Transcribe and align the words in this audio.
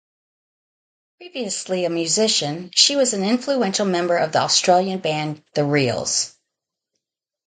Previously 1.19 1.85
a 1.85 1.91
musician, 1.91 2.71
she 2.73 2.95
was 2.95 3.13
an 3.13 3.23
influential 3.23 3.85
member 3.85 4.17
of 4.17 4.31
the 4.31 4.39
Australian 4.39 4.97
band 4.97 5.43
The 5.53 5.63
Reels. 5.63 6.33